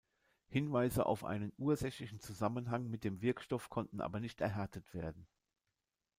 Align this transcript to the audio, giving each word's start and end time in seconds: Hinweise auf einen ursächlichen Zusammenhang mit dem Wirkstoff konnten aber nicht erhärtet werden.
Hinweise 0.47 1.05
auf 1.05 1.23
einen 1.23 1.53
ursächlichen 1.59 2.19
Zusammenhang 2.19 2.89
mit 2.89 3.03
dem 3.03 3.21
Wirkstoff 3.21 3.69
konnten 3.69 4.01
aber 4.01 4.19
nicht 4.19 4.41
erhärtet 4.41 4.95
werden. 4.95 5.27